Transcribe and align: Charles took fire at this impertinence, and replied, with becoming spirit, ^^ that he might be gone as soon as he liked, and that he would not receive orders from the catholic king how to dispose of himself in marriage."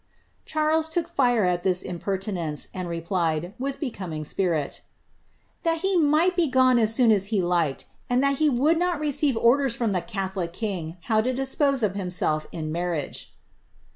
Charles 0.45 0.89
took 0.89 1.07
fire 1.07 1.43
at 1.45 1.61
this 1.61 1.83
impertinence, 1.83 2.69
and 2.73 2.89
replied, 2.89 3.53
with 3.59 3.79
becoming 3.79 4.23
spirit, 4.23 4.81
^^ 4.83 4.83
that 5.61 5.81
he 5.81 5.95
might 5.95 6.35
be 6.35 6.47
gone 6.49 6.79
as 6.79 6.91
soon 6.91 7.11
as 7.11 7.27
he 7.27 7.39
liked, 7.39 7.85
and 8.09 8.23
that 8.23 8.37
he 8.37 8.49
would 8.49 8.79
not 8.79 8.99
receive 8.99 9.37
orders 9.37 9.75
from 9.75 9.91
the 9.91 10.01
catholic 10.01 10.53
king 10.53 10.97
how 11.01 11.21
to 11.21 11.31
dispose 11.35 11.83
of 11.83 11.93
himself 11.93 12.47
in 12.51 12.71
marriage." 12.71 13.31